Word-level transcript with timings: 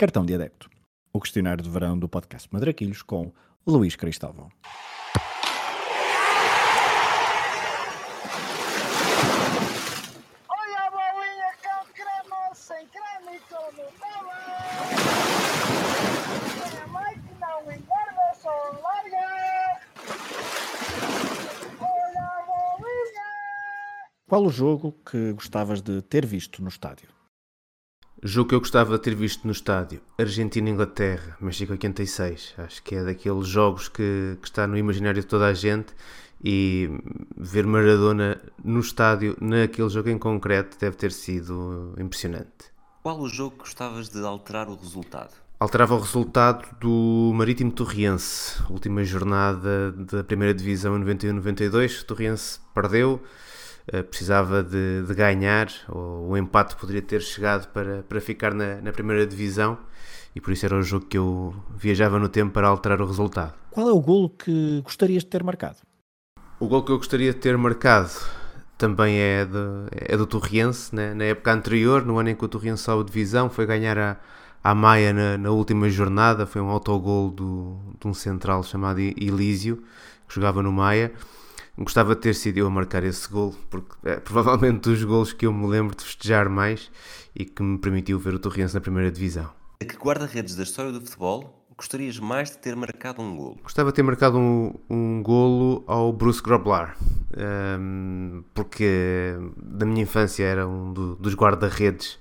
Cartão 0.00 0.24
de 0.24 0.34
Adepto, 0.34 0.70
o 1.12 1.20
questionário 1.20 1.62
de 1.62 1.68
verão 1.68 1.98
do 1.98 2.08
podcast 2.08 2.48
Madraquilhos 2.50 3.02
com 3.02 3.30
Luís 3.66 3.96
Cristóvão. 3.96 4.48
Qual 24.26 24.46
o 24.46 24.48
jogo 24.48 24.92
que 25.04 25.34
gostavas 25.34 25.82
de 25.82 26.00
ter 26.00 26.24
visto 26.24 26.62
no 26.62 26.70
estádio? 26.70 27.19
Jogo 28.22 28.50
que 28.50 28.54
eu 28.54 28.60
gostava 28.60 28.96
de 28.96 29.02
ter 29.02 29.14
visto 29.14 29.46
no 29.46 29.52
estádio: 29.52 30.00
Argentina-Inglaterra, 30.18 31.36
México 31.40 31.72
86. 31.72 32.54
Acho 32.58 32.82
que 32.82 32.94
é 32.94 33.04
daqueles 33.04 33.46
jogos 33.46 33.88
que, 33.88 34.36
que 34.40 34.46
está 34.46 34.66
no 34.66 34.76
imaginário 34.76 35.22
de 35.22 35.26
toda 35.26 35.46
a 35.46 35.54
gente. 35.54 35.94
E 36.42 36.88
ver 37.36 37.66
Maradona 37.66 38.40
no 38.64 38.80
estádio, 38.80 39.36
naquele 39.40 39.88
jogo 39.90 40.08
em 40.08 40.18
concreto, 40.18 40.78
deve 40.78 40.96
ter 40.96 41.12
sido 41.12 41.94
impressionante. 41.98 42.70
Qual 43.02 43.18
o 43.20 43.28
jogo 43.28 43.52
que 43.52 43.58
gostavas 43.60 44.08
de 44.08 44.24
alterar 44.24 44.68
o 44.68 44.74
resultado? 44.74 45.32
Alterava 45.58 45.94
o 45.94 46.00
resultado 46.00 46.66
do 46.80 47.32
Marítimo 47.34 47.70
Torriense, 47.70 48.62
última 48.70 49.04
jornada 49.04 49.92
da 49.92 50.24
primeira 50.24 50.54
divisão 50.54 50.96
em 50.96 51.04
91-92. 51.04 52.02
Torriense 52.04 52.58
perdeu, 52.74 53.22
precisava 54.08 54.62
de, 54.62 55.02
de 55.06 55.14
ganhar, 55.14 55.68
ou 55.88 56.30
o 56.30 56.36
empate 56.36 56.76
poderia 56.76 57.02
ter 57.02 57.20
chegado 57.20 57.68
para, 57.68 58.02
para 58.02 58.20
ficar 58.20 58.54
na, 58.54 58.80
na 58.80 58.92
primeira 58.92 59.26
divisão, 59.26 59.78
e 60.34 60.40
por 60.40 60.52
isso 60.52 60.64
era 60.64 60.76
o 60.76 60.82
jogo 60.82 61.06
que 61.06 61.18
eu 61.18 61.54
viajava 61.76 62.18
no 62.18 62.28
tempo 62.28 62.52
para 62.52 62.68
alterar 62.68 63.00
o 63.00 63.06
resultado. 63.06 63.54
Qual 63.70 63.88
é 63.88 63.92
o 63.92 64.00
golo 64.00 64.30
que 64.30 64.80
gostarias 64.82 65.22
de 65.22 65.30
ter 65.30 65.42
marcado? 65.42 65.78
O 66.58 66.66
gol 66.66 66.82
que 66.82 66.92
eu 66.92 66.98
gostaria 66.98 67.32
de 67.32 67.38
ter 67.38 67.56
marcado 67.56 68.10
também 68.76 69.18
é, 69.18 69.44
de, 69.44 69.58
é 69.90 70.16
do 70.16 70.26
Torriense, 70.26 70.94
né? 70.94 71.12
na 71.12 71.24
época 71.24 71.52
anterior, 71.52 72.04
no 72.04 72.18
ano 72.18 72.30
em 72.30 72.34
que 72.34 72.44
o 72.44 72.48
Torriense 72.48 72.82
saiu 72.82 73.04
de 73.04 73.12
divisão, 73.12 73.50
foi 73.50 73.66
ganhar 73.66 73.98
a, 73.98 74.16
a 74.62 74.74
Maia 74.74 75.12
na, 75.12 75.36
na 75.36 75.50
última 75.50 75.88
jornada, 75.90 76.46
foi 76.46 76.62
um 76.62 76.70
autogol 76.70 77.30
do, 77.30 77.78
de 78.00 78.08
um 78.08 78.14
central 78.14 78.62
chamado 78.62 79.00
Elísio, 79.00 79.82
que 80.26 80.34
jogava 80.34 80.62
no 80.62 80.72
Maia. 80.72 81.12
Gostava 81.78 82.14
de 82.14 82.20
ter 82.20 82.34
sido 82.34 82.58
eu 82.58 82.66
a 82.66 82.70
marcar 82.70 83.04
esse 83.04 83.28
gol, 83.28 83.54
porque 83.70 83.94
é 84.04 84.16
provavelmente 84.20 84.80
dos 84.80 85.02
golos 85.02 85.32
que 85.32 85.46
eu 85.46 85.52
me 85.52 85.66
lembro 85.66 85.96
de 85.96 86.04
festejar 86.04 86.48
mais 86.48 86.90
e 87.34 87.44
que 87.44 87.62
me 87.62 87.78
permitiu 87.78 88.18
ver 88.18 88.34
o 88.34 88.38
Torriense 88.38 88.74
na 88.74 88.80
primeira 88.80 89.10
divisão. 89.10 89.50
A 89.80 89.84
que 89.84 89.96
guarda-redes 89.96 90.54
da 90.56 90.62
história 90.62 90.92
do 90.92 91.00
futebol 91.00 91.60
gostarias 91.80 92.18
mais 92.18 92.50
de 92.50 92.58
ter 92.58 92.76
marcado 92.76 93.22
um 93.22 93.34
golo? 93.34 93.58
Gostava 93.62 93.88
de 93.90 93.96
ter 93.96 94.02
marcado 94.02 94.38
um, 94.38 94.74
um 94.90 95.22
golo 95.22 95.82
ao 95.86 96.12
Bruce 96.12 96.42
Groblar, 96.42 96.94
um, 97.80 98.44
porque 98.52 99.34
da 99.56 99.86
minha 99.86 100.02
infância 100.02 100.44
era 100.44 100.68
um 100.68 100.92
do, 100.92 101.16
dos 101.16 101.34
guarda-redes 101.34 102.18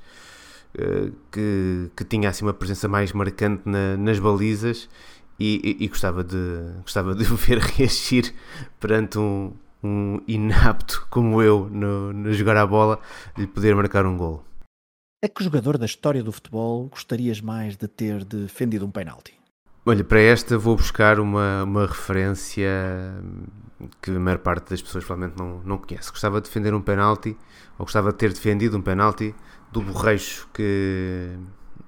uh, 0.76 1.14
que, 1.30 1.92
que 1.94 2.06
tinha 2.06 2.30
assim 2.30 2.46
uma 2.46 2.54
presença 2.54 2.88
mais 2.88 3.12
marcante 3.12 3.64
na, 3.66 3.98
nas 3.98 4.18
balizas 4.18 4.88
e, 5.40 5.78
e, 5.80 5.86
e, 5.86 5.88
gostava, 5.88 6.24
de, 6.24 6.36
gostava 6.82 7.16
de 7.16 7.24
o 7.32 7.36
ver 7.36 7.60
reagir 7.64 8.34
perante 8.80 9.18
um, 9.18 9.54
um 9.84 10.22
inapto 10.28 11.08
como 11.10 11.42
eu 11.42 11.70
no, 11.72 12.12
no 12.12 12.34
jogar 12.34 12.58
a 12.58 12.68
bola, 12.68 13.00
de 13.38 13.48
poder 13.48 13.76
marcar 13.76 14.06
um 14.06 14.18
golo. 14.18 14.44
A 15.24 15.28
que 15.28 15.44
jogador 15.44 15.78
da 15.78 15.86
história 15.86 16.24
do 16.24 16.32
futebol 16.32 16.88
gostarias 16.88 17.42
mais 17.42 17.76
de 17.76 17.88
ter 17.88 18.24
defendido 18.24 18.86
um 18.86 18.92
penalti? 18.92 19.34
Olha, 19.86 20.04
para 20.04 20.20
esta 20.20 20.58
vou 20.58 20.76
buscar 20.76 21.20
uma, 21.20 21.64
uma 21.64 21.88
referência 21.88 22.70
que 24.02 24.12
a 24.12 24.20
maior 24.20 24.38
parte 24.38 24.70
das 24.70 24.82
pessoas 24.82 25.04
provavelmente 25.04 25.40
não, 25.40 25.62
não 25.64 25.78
conhece. 25.78 26.12
Gostava 26.12 26.40
de 26.40 26.48
defender 26.48 26.74
um 26.74 26.82
penalti, 26.82 27.36
ou 27.78 27.86
gostava 27.86 28.12
de 28.12 28.18
ter 28.18 28.32
defendido 28.32 28.78
um 28.78 28.82
penalti 28.82 29.34
do 29.72 29.82
Borreixo, 29.82 30.48
que 30.54 31.30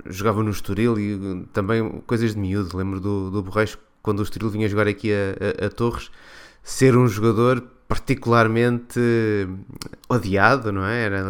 jogava 0.06 0.44
no 0.44 0.52
Estoril 0.52 1.00
e 1.00 1.46
também 1.54 2.02
coisas 2.06 2.34
de 2.34 2.40
miúdo. 2.40 2.76
Lembro 2.76 3.00
do, 3.00 3.32
do 3.32 3.44
Borreixo, 3.44 3.78
quando 4.02 4.20
o 4.20 4.24
Estoril 4.24 4.50
vinha 4.50 4.68
jogar 4.68 4.88
aqui 4.88 5.12
a, 5.12 5.64
a, 5.64 5.68
a 5.68 5.70
Torres, 5.70 6.12
ser 6.64 6.96
um 6.98 7.08
jogador 7.08 7.62
particularmente 7.88 9.00
odiado, 10.08 10.72
não 10.72 10.86
é? 10.86 11.04
Era, 11.04 11.24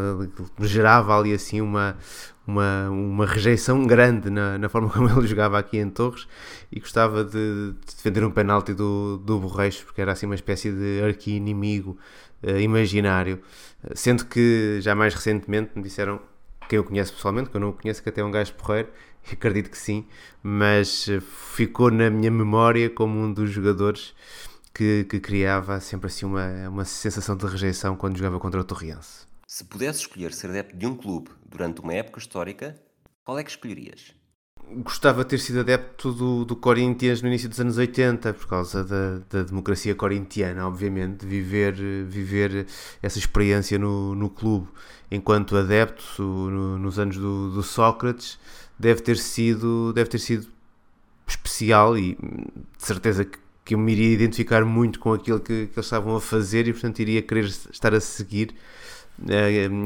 gerava 0.59 1.17
ali 1.17 1.33
assim 1.33 1.59
uma, 1.59 1.97
uma, 2.45 2.89
uma 2.89 3.25
rejeição 3.25 3.85
grande 3.87 4.29
na, 4.29 4.57
na 4.59 4.69
forma 4.69 4.89
como 4.89 5.09
ele 5.19 5.27
jogava 5.27 5.57
aqui 5.57 5.77
em 5.77 5.89
Torres 5.89 6.27
e 6.71 6.79
gostava 6.79 7.23
de, 7.23 7.73
de 7.73 7.95
defender 7.95 8.23
um 8.23 8.29
penalti 8.29 8.73
do, 8.73 9.17
do 9.17 9.39
Borreixo, 9.39 9.85
porque 9.85 10.01
era 10.01 10.11
assim 10.11 10.27
uma 10.27 10.35
espécie 10.35 10.71
de 10.71 11.01
arqui-inimigo 11.03 11.97
uh, 12.43 12.59
imaginário. 12.59 13.41
Sendo 13.95 14.25
que 14.25 14.77
já 14.81 14.93
mais 14.93 15.15
recentemente 15.15 15.71
me 15.75 15.81
disseram, 15.81 16.21
quem 16.71 16.77
eu 16.77 16.85
conheço 16.85 17.13
pessoalmente, 17.13 17.49
que 17.49 17.57
eu 17.57 17.59
não 17.59 17.71
o 17.71 17.73
conheço, 17.73 18.01
que 18.01 18.07
até 18.07 18.21
é 18.21 18.23
um 18.23 18.31
gajo 18.31 18.53
porreiro, 18.53 18.89
acredito 19.29 19.69
que 19.69 19.77
sim, 19.77 20.07
mas 20.41 21.05
ficou 21.53 21.91
na 21.91 22.09
minha 22.09 22.31
memória 22.31 22.89
como 22.89 23.19
um 23.19 23.33
dos 23.33 23.49
jogadores 23.49 24.15
que, 24.73 25.03
que, 25.09 25.19
criava 25.19 25.81
sempre 25.81 26.07
assim 26.07 26.25
uma, 26.25 26.69
uma 26.69 26.85
sensação 26.85 27.35
de 27.35 27.45
rejeição 27.45 27.97
quando 27.97 28.15
jogava 28.15 28.39
contra 28.39 28.61
o 28.61 28.63
Torriense. 28.63 29.25
Se 29.45 29.65
pudesse 29.65 29.99
escolher 29.99 30.31
ser 30.31 30.49
adepto 30.49 30.77
de 30.77 30.85
um 30.85 30.95
clube 30.95 31.31
durante 31.45 31.81
uma 31.81 31.93
época 31.93 32.19
histórica, 32.19 32.81
qual 33.25 33.37
é 33.37 33.43
que 33.43 33.49
escolherias? 33.49 34.15
Gostava 34.77 35.23
de 35.23 35.29
ter 35.29 35.39
sido 35.39 35.59
adepto 35.59 36.11
do, 36.11 36.45
do 36.45 36.55
Corinthians 36.55 37.21
no 37.21 37.27
início 37.27 37.49
dos 37.49 37.59
anos 37.59 37.77
80, 37.77 38.33
por 38.33 38.47
causa 38.47 38.83
da, 38.83 39.19
da 39.29 39.43
democracia 39.43 39.93
corintiana, 39.93 40.67
obviamente, 40.67 41.19
de 41.19 41.27
viver, 41.27 41.73
viver 42.05 42.65
essa 43.01 43.19
experiência 43.19 43.77
no, 43.77 44.15
no 44.15 44.29
clube. 44.29 44.67
Enquanto 45.11 45.57
adepto 45.57 46.23
no, 46.23 46.77
nos 46.77 46.97
anos 46.97 47.17
do, 47.17 47.51
do 47.51 47.63
Sócrates 47.63 48.39
deve 48.79 49.01
ter 49.01 49.17
sido 49.17 49.93
deve 49.93 50.09
ter 50.09 50.19
sido 50.19 50.47
especial 51.27 51.97
e 51.97 52.15
de 52.15 52.85
certeza 52.85 53.25
que 53.25 53.37
que 53.63 53.75
eu 53.75 53.79
me 53.79 53.91
iria 53.91 54.13
identificar 54.13 54.65
muito 54.65 54.99
com 54.99 55.13
aquilo 55.13 55.39
que, 55.39 55.67
que 55.67 55.73
eles 55.77 55.85
estavam 55.85 56.15
a 56.15 56.21
fazer 56.21 56.67
e, 56.67 56.73
portanto, 56.73 56.99
iria 56.99 57.21
querer 57.21 57.45
estar 57.45 57.93
a 57.93 57.99
seguir 57.99 58.53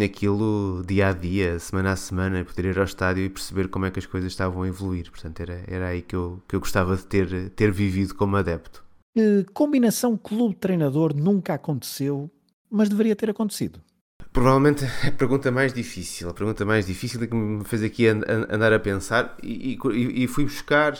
aquilo 0.04 0.84
dia 0.86 1.10
a 1.10 1.14
dia, 1.14 1.60
semana 1.60 1.92
a 1.92 1.96
semana, 1.96 2.46
poder 2.46 2.66
ir 2.66 2.78
ao 2.78 2.86
estádio 2.86 3.24
e 3.24 3.30
perceber 3.30 3.68
como 3.68 3.86
é 3.86 3.92
que 3.92 4.00
as 4.00 4.06
coisas 4.06 4.32
estavam 4.32 4.64
a 4.64 4.68
evoluir. 4.68 5.10
Portanto, 5.10 5.40
era, 5.40 5.64
era 5.68 5.88
aí 5.88 6.02
que 6.02 6.16
eu, 6.16 6.42
que 6.48 6.56
eu 6.56 6.60
gostava 6.60 6.96
de 6.96 7.06
ter, 7.06 7.50
ter 7.52 7.72
vivido 7.72 8.16
como 8.16 8.36
adepto. 8.38 8.84
Uh, 9.18 9.46
combinação 9.54 10.18
clube-treinador 10.18 11.16
nunca 11.16 11.54
aconteceu, 11.54 12.30
mas 12.70 12.90
deveria 12.90 13.16
ter 13.16 13.30
acontecido. 13.30 13.82
Provavelmente 14.34 14.84
a 15.08 15.12
pergunta 15.12 15.50
mais 15.50 15.74
difícil, 15.74 16.30
a 16.30 16.34
pergunta 16.34 16.66
mais 16.66 16.86
difícil 16.86 17.26
que 17.26 17.34
me 17.34 17.64
fez 17.64 17.82
aqui 17.82 18.08
andar 18.08 18.74
a 18.74 18.80
pensar 18.80 19.38
e, 19.42 19.78
e, 19.94 20.24
e 20.24 20.28
fui 20.28 20.44
buscar 20.44 20.94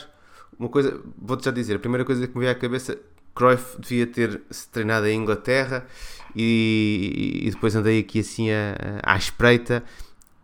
uma 0.58 0.70
coisa, 0.70 0.98
vou-te 1.18 1.44
já 1.44 1.50
dizer, 1.50 1.76
a 1.76 1.78
primeira 1.78 2.04
coisa 2.04 2.26
que 2.26 2.34
me 2.34 2.40
veio 2.40 2.52
à 2.52 2.54
cabeça, 2.54 2.98
Cruyff 3.36 3.78
devia 3.78 4.06
ter 4.06 4.40
se 4.50 4.68
treinado 4.70 5.06
em 5.06 5.20
Inglaterra 5.20 5.86
e, 6.34 7.42
e 7.44 7.50
depois 7.50 7.76
andei 7.76 8.00
aqui 8.00 8.20
assim 8.20 8.50
à, 8.50 8.74
à 9.02 9.16
espreita 9.16 9.84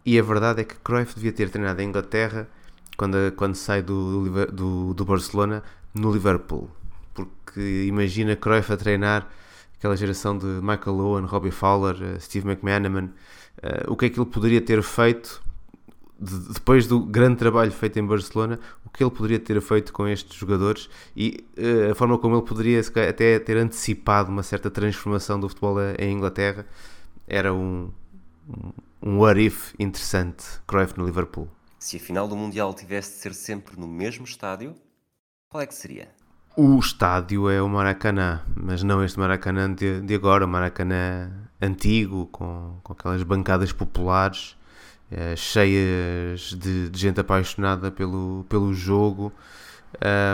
e 0.05 0.19
a 0.19 0.23
verdade 0.23 0.61
é 0.61 0.65
que 0.65 0.77
Cruyff 0.77 1.15
devia 1.15 1.33
ter 1.33 1.49
treinado 1.49 1.81
em 1.81 1.89
Inglaterra 1.89 2.47
quando, 2.97 3.17
quando 3.35 3.55
sai 3.55 3.83
do, 3.83 4.47
do, 4.47 4.95
do 4.95 5.05
Barcelona 5.05 5.63
no 5.95 6.13
Liverpool. 6.13 6.71
Porque 7.15 7.85
imagina 7.87 8.37
Cruyff 8.37 8.73
a 8.73 8.77
treinar 8.77 9.29
aquela 9.79 9.97
geração 9.97 10.37
de 10.37 10.47
Michael 10.47 10.99
Owen, 10.99 11.25
Robbie 11.25 11.51
Fowler, 11.51 11.97
eh, 12.01 12.19
Steve 12.21 12.49
McManaman, 12.49 13.07
uh, 13.07 13.93
o 13.93 13.97
que 13.97 14.07
é 14.07 14.11
que 14.11 14.21
ele 14.21 14.31
poderia 14.31 14.61
ter 14.61 14.81
feito 14.83 15.43
de, 16.19 16.53
depois 16.53 16.87
do 16.87 17.01
grande 17.01 17.37
trabalho 17.37 17.73
feito 17.73 17.99
em 17.99 18.07
Barcelona, 18.07 18.59
o 18.85 18.91
que 18.91 19.03
ele 19.03 19.11
poderia 19.11 19.39
ter 19.39 19.61
feito 19.61 19.93
com 19.93 20.07
estes 20.07 20.37
jogadores 20.37 20.89
e 21.17 21.45
uh, 21.59 21.93
a 21.93 21.95
forma 21.95 22.19
como 22.19 22.37
ele 22.37 22.43
poderia 22.43 22.81
até 22.81 23.39
ter 23.39 23.57
antecipado 23.57 24.31
uma 24.31 24.43
certa 24.43 24.71
transformação 24.71 25.39
do 25.39 25.49
futebol 25.49 25.77
em 25.99 26.13
Inglaterra 26.13 26.67
era 27.27 27.53
um, 27.53 27.91
um, 28.49 28.73
um 29.03 29.19
what 29.19 29.41
if 29.41 29.75
interessante, 29.79 30.45
Cruyff 30.67 30.99
no 30.99 31.05
Liverpool. 31.05 31.49
Se 31.79 31.97
a 31.97 32.01
final 32.01 32.29
do 32.29 32.37
Mundial 32.37 32.73
tivesse 32.75 33.15
de 33.15 33.19
ser 33.19 33.35
sempre 33.35 33.79
no 33.79 33.89
mesmo 33.89 34.25
estádio, 34.25 34.75
qual 35.49 35.63
é 35.63 35.67
que 35.67 35.75
seria? 35.75 36.09
O 36.57 36.79
estádio 36.79 37.49
é 37.49 37.63
o 37.63 37.69
Maracanã, 37.69 38.43
mas 38.55 38.83
não 38.83 39.03
este 39.03 39.19
Maracanã 39.19 39.73
de, 39.73 40.01
de 40.03 40.15
agora, 40.15 40.45
o 40.45 40.49
Maracanã 40.49 41.33
antigo, 41.61 42.27
com, 42.27 42.79
com 42.83 42.93
aquelas 42.93 43.23
bancadas 43.23 43.73
populares 43.73 44.57
uh, 45.13 45.37
cheias 45.37 46.55
de, 46.59 46.89
de, 46.89 46.99
gente 46.99 47.21
apaixonada 47.21 47.91
pelo, 47.91 48.45
pelo 48.49 48.73
jogo. 48.75 49.33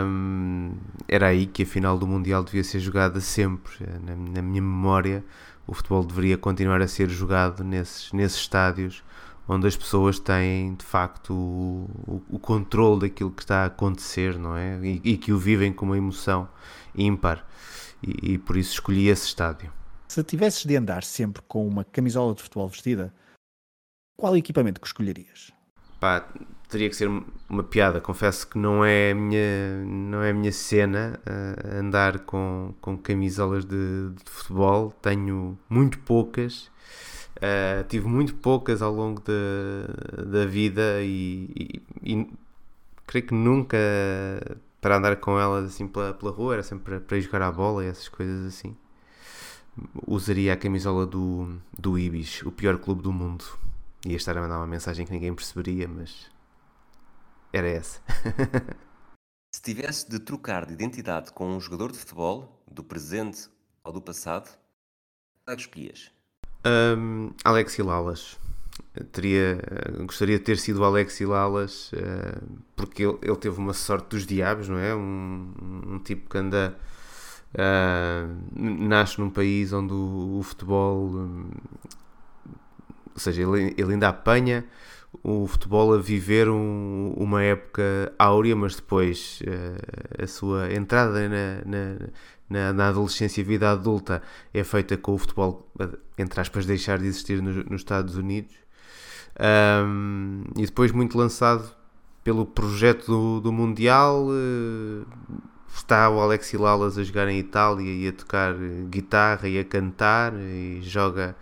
Um, 0.05 0.73
era 1.07 1.27
aí 1.27 1.45
que 1.45 1.63
a 1.63 1.65
final 1.65 1.97
do 1.97 2.07
Mundial 2.07 2.43
devia 2.43 2.63
ser 2.63 2.79
jogada 2.79 3.19
sempre. 3.19 3.73
Na, 4.03 4.15
na, 4.15 4.41
minha 4.41 4.61
memória, 4.61 5.23
o 5.67 5.73
futebol 5.73 6.03
deveria 6.03 6.37
continuar 6.37 6.81
a 6.81 6.87
ser 6.87 7.09
jogado 7.09 7.63
nesses, 7.63 8.11
nesses 8.13 8.39
estádios 8.39 9.03
onde 9.49 9.65
as 9.65 9.75
pessoas 9.75 10.19
têm 10.19 10.75
de 10.75 10.85
facto 10.85 11.33
o, 11.33 11.89
o, 12.07 12.35
o 12.35 12.39
controle 12.39 13.01
daquilo 13.01 13.31
que 13.31 13.41
está 13.41 13.63
a 13.63 13.65
acontecer, 13.65 14.37
não 14.37 14.55
é? 14.55 14.79
E, 14.83 15.01
e 15.03 15.17
que 15.17 15.33
o 15.33 15.39
vivem 15.39 15.73
com 15.73 15.87
uma 15.87 15.97
emoção 15.97 16.47
ímpar. 16.95 17.43
E, 18.01 18.33
e, 18.33 18.37
por 18.37 18.55
isso 18.55 18.73
escolhi 18.73 19.07
esse 19.07 19.25
estádio. 19.25 19.71
Se 20.07 20.23
tivesses 20.23 20.65
de 20.65 20.75
andar 20.75 21.03
sempre 21.03 21.41
com 21.47 21.67
uma 21.67 21.83
camisola 21.83 22.35
de 22.35 22.43
futebol 22.43 22.67
vestida, 22.67 23.11
qual 24.19 24.35
equipamento 24.35 24.81
que 24.81 24.87
escolherias? 24.87 25.51
Pá, 25.99 26.27
teria 26.67 26.89
que 26.89 26.95
ser 26.95 27.09
uma 27.49 27.63
piada. 27.63 27.99
Confesso 27.99 28.47
que 28.47 28.57
não 28.57 28.83
é 28.85 29.11
a 29.11 29.15
minha, 29.15 29.85
não 29.85 30.21
é 30.21 30.31
minha 30.33 30.51
cena 30.51 31.19
uh, 31.25 31.77
andar 31.79 32.19
com, 32.19 32.73
com 32.79 32.97
camisolas 32.97 33.65
de, 33.65 34.09
de 34.23 34.29
futebol. 34.29 34.93
Tenho 35.01 35.57
muito 35.69 35.99
poucas 35.99 36.69
Uh, 37.39 37.87
tive 37.87 38.05
muito 38.05 38.35
poucas 38.35 38.81
ao 38.81 38.93
longo 38.93 39.21
de, 39.21 40.25
da 40.25 40.45
vida 40.45 41.01
e, 41.01 41.49
e, 41.55 41.81
e, 42.03 42.33
creio 43.07 43.27
que 43.27 43.33
nunca 43.33 43.77
para 44.81 44.97
andar 44.97 45.15
com 45.15 45.39
elas 45.39 45.65
assim 45.65 45.87
pela, 45.87 46.13
pela 46.13 46.31
rua, 46.31 46.55
era 46.55 46.63
sempre 46.63 46.83
para, 46.83 46.99
para 46.99 47.17
ir 47.17 47.21
jogar 47.21 47.41
a 47.43 47.51
bola 47.51 47.85
e 47.85 47.87
essas 47.87 48.09
coisas 48.09 48.45
assim. 48.45 48.75
Usaria 50.05 50.51
a 50.51 50.57
camisola 50.57 51.05
do, 51.05 51.47
do 51.77 51.97
Ibis, 51.97 52.41
o 52.43 52.51
pior 52.51 52.77
clube 52.77 53.01
do 53.01 53.13
mundo. 53.13 53.45
Ia 54.05 54.15
estar 54.15 54.37
a 54.37 54.41
mandar 54.41 54.57
uma 54.57 54.67
mensagem 54.67 55.05
que 55.05 55.11
ninguém 55.11 55.33
perceberia, 55.33 55.87
mas 55.87 56.31
era 57.51 57.67
essa. 57.67 57.99
Se 59.53 59.61
tivesse 59.61 60.09
de 60.09 60.19
trocar 60.19 60.65
de 60.65 60.73
identidade 60.73 61.33
com 61.33 61.47
um 61.47 61.59
jogador 61.59 61.91
de 61.91 61.97
futebol, 61.97 62.63
do 62.69 62.83
presente 62.83 63.49
ou 63.83 63.91
do 63.91 64.01
passado, 64.01 64.47
qual 65.43 65.53
é 65.53 65.55
que 65.55 65.61
escolhias? 65.63 66.11
Um, 66.65 67.31
Alex 67.43 67.77
Lalas. 67.79 68.37
Teria, 69.11 69.59
gostaria 70.05 70.37
de 70.37 70.43
ter 70.43 70.57
sido 70.57 70.79
o 70.79 70.83
Alex 70.83 71.19
Lalas 71.19 71.91
uh, 71.91 72.59
porque 72.75 73.03
ele, 73.03 73.17
ele, 73.21 73.35
teve 73.35 73.57
uma 73.57 73.73
sorte 73.73 74.09
dos 74.09 74.25
diabos, 74.25 74.69
não 74.69 74.77
é? 74.77 74.95
Um, 74.95 75.53
um 75.87 75.99
tipo 75.99 76.29
que 76.29 76.37
anda. 76.37 76.77
Uh, 77.51 78.37
nasce 78.55 79.19
num 79.19 79.29
país 79.29 79.73
onde 79.73 79.93
o, 79.93 80.37
o 80.39 80.43
futebol. 80.43 81.07
Um, 81.07 81.49
ou 83.19 83.21
seja, 83.21 83.41
ele, 83.43 83.75
ele 83.77 83.93
ainda 83.93 84.07
apanha 84.07 84.65
o 85.21 85.45
futebol 85.45 85.93
a 85.93 85.97
viver 85.97 86.47
um, 86.47 87.13
uma 87.17 87.43
época 87.43 88.13
áurea, 88.17 88.55
mas 88.55 88.75
depois 88.75 89.41
uh, 89.41 90.23
a 90.23 90.27
sua 90.27 90.71
entrada 90.71 91.27
na, 91.27 91.61
na, 91.65 91.95
na, 92.49 92.73
na, 92.73 92.87
adolescência 92.87 93.41
e 93.41 93.43
vida 93.43 93.69
adulta 93.69 94.21
é 94.53 94.63
feita 94.63 94.95
com 94.95 95.15
o 95.15 95.17
futebol, 95.17 95.69
entre 96.17 96.39
aspas, 96.39 96.65
deixar 96.65 96.99
de 96.99 97.07
existir 97.07 97.41
nos, 97.41 97.65
nos 97.65 97.81
Estados 97.81 98.15
Unidos. 98.15 98.55
Um, 99.85 100.43
e 100.55 100.65
depois 100.65 100.91
muito 100.91 101.17
lançado 101.17 101.69
pelo 102.23 102.45
projeto 102.45 103.05
do, 103.07 103.41
do 103.41 103.51
Mundial. 103.51 104.27
Uh, 104.27 105.05
está 105.73 106.09
o 106.09 106.19
Alexi 106.19 106.57
Lalas 106.57 106.97
a 106.97 107.03
jogar 107.03 107.27
em 107.27 107.39
Itália 107.39 107.91
e 107.91 108.07
a 108.07 108.13
tocar 108.13 108.55
guitarra 108.89 109.47
e 109.47 109.59
a 109.59 109.63
cantar 109.63 110.33
e 110.35 110.81
joga 110.81 111.35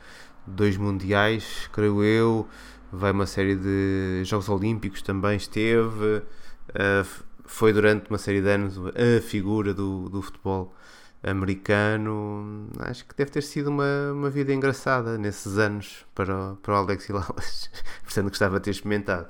dois 0.48 0.78
mundiais, 0.78 1.70
creio 1.74 2.04
eu. 2.04 2.48
Vai 2.92 3.12
uma 3.12 3.26
série 3.26 3.56
de 3.56 4.24
Jogos 4.24 4.48
Olímpicos 4.50 5.02
também 5.02 5.36
esteve. 5.36 6.24
Uh, 6.70 7.26
foi 7.46 7.74
durante 7.74 8.10
uma 8.10 8.18
série 8.18 8.42
de 8.42 8.50
anos 8.50 8.78
a 8.78 9.22
figura 9.22 9.74
do, 9.74 10.10
do 10.10 10.22
futebol 10.22 10.74
americano. 11.24 12.70
Acho 12.80 13.06
que 13.06 13.16
deve 13.16 13.32
ter 13.32 13.44
sido 13.44 13.70
uma, 13.70 14.12
uma 14.14 14.30
vida 14.30 14.54
engraçada 14.54 15.18
nesses 15.18 15.58
anos 15.58 16.06
para, 16.16 16.54
o, 16.54 16.56
para 16.58 16.74
o 16.74 16.78
Alex 16.78 17.10
Lalas. 17.10 17.70
Portanto, 18.04 18.30
gostava 18.30 18.60
de 18.60 18.66
ter 18.66 18.72
experimentado. 18.72 19.28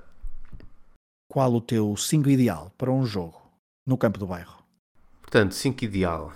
Qual 1.29 1.53
o 1.53 1.61
teu 1.61 1.95
5 1.95 2.29
ideal 2.29 2.71
para 2.77 2.91
um 2.91 3.05
jogo 3.05 3.41
no 3.85 3.97
campo 3.97 4.17
do 4.17 4.27
bairro? 4.27 4.63
Portanto, 5.21 5.53
5 5.53 5.83
ideal. 5.83 6.33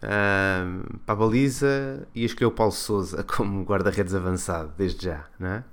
Um, 0.00 0.98
para 1.04 1.14
a 1.14 1.16
baliza 1.16 2.06
ia 2.14 2.26
escolher 2.26 2.46
o 2.46 2.52
Paulo 2.52 2.72
Souza 2.72 3.24
como 3.26 3.64
guarda-redes 3.64 4.14
avançado, 4.14 4.72
desde 4.76 5.06
já, 5.06 5.24
não 5.38 5.48
é? 5.48 5.64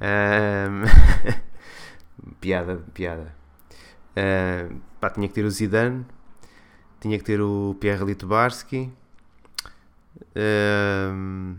Um, 0.00 0.82
piada, 2.40 2.82
piada. 2.94 3.34
Pá, 5.00 5.10
tinha 5.10 5.28
que 5.28 5.34
ter 5.34 5.44
o 5.44 5.50
Zidane, 5.50 6.04
tinha 7.00 7.18
que 7.18 7.24
ter 7.24 7.40
o 7.40 7.76
Pierre 7.78 8.04
Litobarski, 8.04 8.90
uh, 10.34 11.56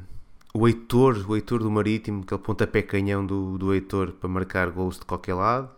o 0.54 0.68
Heitor, 0.68 1.26
o 1.30 1.36
Heitor 1.36 1.60
do 1.60 1.72
Marítimo, 1.72 2.24
aquele 2.24 2.42
pontapé 2.42 2.82
canhão 2.82 3.26
do, 3.26 3.58
do 3.58 3.74
Heitor 3.74 4.12
para 4.14 4.28
marcar 4.28 4.70
golos 4.72 5.00
de 5.00 5.06
qualquer 5.06 5.36
lado, 5.36 5.70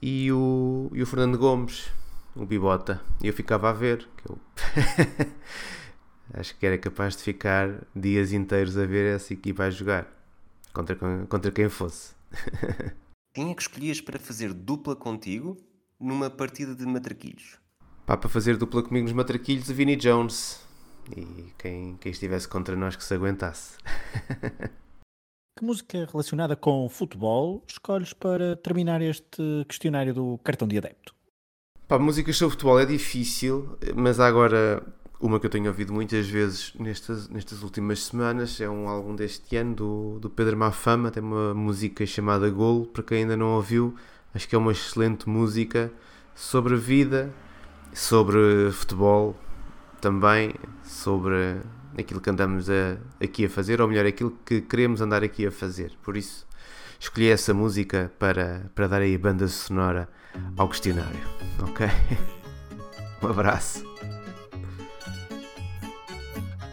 e 0.00 0.30
o, 0.32 0.90
e 0.94 1.02
o 1.02 1.06
Fernando 1.06 1.36
Gomes, 1.36 1.90
o 2.34 2.44
Bibota. 2.44 3.00
E 3.22 3.26
eu 3.26 3.32
ficava 3.32 3.70
a 3.70 3.72
ver, 3.72 4.08
que 4.16 4.30
eu 4.30 4.38
acho 6.34 6.56
que 6.58 6.66
era 6.66 6.78
capaz 6.78 7.16
de 7.16 7.22
ficar 7.22 7.86
dias 7.94 8.32
inteiros 8.32 8.76
a 8.76 8.86
ver 8.86 9.14
essa 9.14 9.32
equipa 9.32 9.64
a 9.64 9.70
jogar 9.70 10.06
contra, 10.72 10.96
contra 11.26 11.50
quem 11.50 11.68
fosse. 11.68 12.14
Quem 13.34 13.50
é 13.50 13.54
que 13.54 13.62
escolhias 13.62 14.00
para 14.00 14.16
fazer 14.16 14.52
dupla 14.52 14.94
contigo 14.94 15.56
numa 15.98 16.30
partida 16.30 16.72
de 16.72 16.86
matraquilhos? 16.86 17.58
Pá, 18.06 18.16
para 18.16 18.28
fazer 18.28 18.56
dupla 18.56 18.80
comigo 18.80 19.06
nos 19.06 19.12
matraquilhos, 19.12 19.68
o 19.68 19.74
Vinnie 19.74 19.96
Jones. 19.96 20.64
E 21.16 21.52
quem, 21.58 21.96
quem 21.96 22.12
estivesse 22.12 22.46
contra 22.46 22.76
nós 22.76 22.94
que 22.94 23.02
se 23.02 23.12
aguentasse. 23.12 23.76
que 25.58 25.64
música 25.64 26.06
relacionada 26.08 26.54
com 26.54 26.88
futebol 26.88 27.64
escolhes 27.66 28.12
para 28.12 28.54
terminar 28.54 29.02
este 29.02 29.64
questionário 29.68 30.14
do 30.14 30.38
cartão 30.38 30.68
de 30.68 30.78
adepto? 30.78 31.12
Pá, 31.86 31.98
músicas 31.98 32.38
sobre 32.38 32.52
futebol 32.52 32.80
é 32.80 32.86
difícil, 32.86 33.76
mas 33.94 34.18
agora 34.18 34.82
uma 35.20 35.38
que 35.38 35.44
eu 35.44 35.50
tenho 35.50 35.66
ouvido 35.66 35.92
muitas 35.92 36.26
vezes 36.26 36.72
nestas, 36.80 37.28
nestas 37.28 37.62
últimas 37.62 38.04
semanas 38.04 38.58
é 38.58 38.66
um 38.66 38.88
álbum 38.88 39.14
deste 39.14 39.54
ano 39.54 39.74
do, 39.74 40.18
do 40.18 40.30
Pedro 40.30 40.56
Mafama, 40.56 41.10
tem 41.10 41.22
uma 41.22 41.52
música 41.52 42.06
chamada 42.06 42.48
Golo, 42.48 42.86
para 42.86 43.02
quem 43.02 43.18
ainda 43.18 43.36
não 43.36 43.48
ouviu, 43.56 43.94
acho 44.34 44.48
que 44.48 44.54
é 44.54 44.58
uma 44.58 44.72
excelente 44.72 45.28
música 45.28 45.92
sobre 46.34 46.74
vida, 46.74 47.30
sobre 47.92 48.70
futebol 48.72 49.36
também, 50.00 50.54
sobre 50.82 51.60
aquilo 51.98 52.18
que 52.18 52.30
andamos 52.30 52.70
a, 52.70 52.96
aqui 53.22 53.44
a 53.44 53.50
fazer, 53.50 53.82
ou 53.82 53.88
melhor, 53.88 54.06
aquilo 54.06 54.34
que 54.42 54.62
queremos 54.62 55.02
andar 55.02 55.22
aqui 55.22 55.46
a 55.46 55.50
fazer. 55.50 55.92
Por 56.02 56.16
isso, 56.16 56.46
escolhi 57.04 57.28
essa 57.28 57.52
música 57.52 58.10
para, 58.18 58.70
para 58.74 58.88
dar 58.88 59.02
aí 59.02 59.14
a 59.14 59.18
banda 59.18 59.46
sonora 59.46 60.08
ao 60.56 60.68
questionário. 60.68 61.20
Ok? 61.60 61.86
Um 63.22 63.28
abraço. 63.28 63.82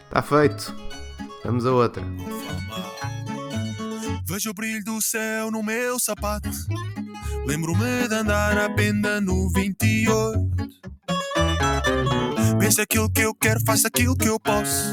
Está 0.04 0.22
feito. 0.22 0.76
Vamos 1.46 1.66
a 1.66 1.72
outra. 1.72 2.04
Vejo 4.28 4.50
o 4.50 4.54
brilho 4.54 4.84
do 4.84 5.02
céu 5.02 5.50
no 5.50 5.64
meu 5.64 5.98
sapato. 5.98 6.50
Lembro-me 7.46 8.06
de 8.10 8.16
andar 8.16 8.58
à 8.58 8.70
penda 8.70 9.22
no 9.22 9.50
28. 9.54 10.40
Penso 12.60 12.82
aquilo 12.82 13.10
que 13.10 13.22
eu 13.22 13.34
quero, 13.34 13.62
faço 13.66 13.88
aquilo 13.88 14.18
que 14.18 14.28
eu 14.28 14.38
posso. 14.38 14.92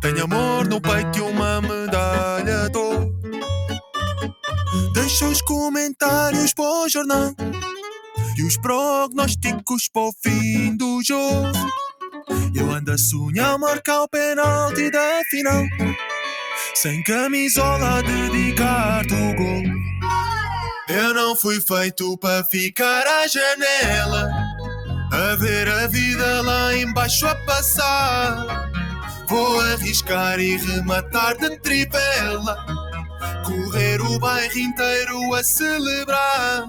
Tenho 0.00 0.22
amor 0.22 0.68
no 0.68 0.80
peito 0.80 1.18
e 1.18 1.20
uma 1.22 1.60
medalha 1.60 2.68
dor. 2.68 2.87
Deixo 5.18 5.32
os 5.32 5.42
comentários 5.42 6.54
para 6.54 6.64
o 6.64 6.88
jornal 6.88 7.34
e 8.36 8.42
os 8.44 8.56
prognósticos 8.56 9.88
para 9.92 10.02
o 10.02 10.12
fim 10.22 10.76
do 10.76 11.02
jogo. 11.02 11.58
Eu 12.54 12.70
ando 12.70 12.92
a 12.92 12.98
sonhar 12.98 13.58
marcar 13.58 14.02
o 14.02 14.08
penalti 14.08 14.88
da 14.92 15.20
final. 15.28 15.64
Sem 16.76 17.02
camisola 17.02 17.98
a 17.98 18.02
dedicar-te 18.02 19.12
o 19.12 19.34
gol. 19.34 19.62
Eu 20.88 21.12
não 21.14 21.34
fui 21.34 21.60
feito 21.62 22.16
para 22.18 22.44
ficar 22.44 23.04
à 23.04 23.26
janela. 23.26 24.30
A 25.12 25.34
ver 25.34 25.68
a 25.68 25.88
vida 25.88 26.42
lá 26.42 26.76
embaixo 26.76 27.26
a 27.26 27.34
passar. 27.44 28.70
Vou 29.26 29.60
arriscar 29.62 30.38
e 30.38 30.56
rematar 30.58 31.36
de 31.38 31.58
trivela. 31.58 32.87
Correr 33.48 33.98
o 34.02 34.18
bairro 34.18 34.58
inteiro 34.58 35.34
a 35.34 35.42
celebrar. 35.42 36.68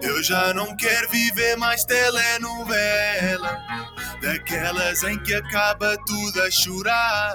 Eu 0.00 0.22
já 0.22 0.54
não 0.54 0.76
quero 0.76 1.08
viver 1.08 1.56
mais 1.56 1.84
telenovela. 1.84 3.58
Daquelas 4.22 5.02
em 5.02 5.20
que 5.20 5.34
acaba 5.34 5.96
tudo 6.06 6.42
a 6.42 6.50
chorar. 6.52 7.34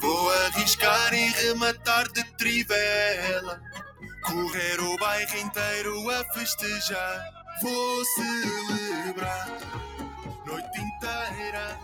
Vou 0.00 0.30
arriscar 0.46 1.12
e 1.12 1.30
rematar 1.30 2.06
de 2.12 2.22
trivela. 2.36 3.60
Correr 4.22 4.80
o 4.80 4.96
bairro 4.98 5.38
inteiro 5.38 6.10
a 6.10 6.24
festejar. 6.32 7.24
Vou 7.60 8.04
celebrar 8.04 9.48
noite 10.46 10.80
inteira. 10.80 11.76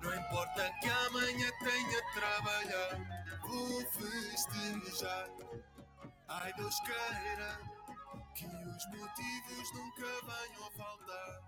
Não 0.00 0.14
importa 0.14 0.70
que 0.80 0.88
amanhã 0.88 1.50
tenha 1.60 1.88
de 1.88 2.12
trabalhar 2.14 3.21
vou 3.52 3.84
festejar. 3.92 5.28
Ai, 6.28 6.52
Deus 6.54 6.80
queira 6.80 7.60
que 8.34 8.46
os 8.46 8.86
motivos 8.86 9.72
nunca 9.74 10.06
venham 10.26 10.66
a 10.66 10.70
faltar. 10.70 11.42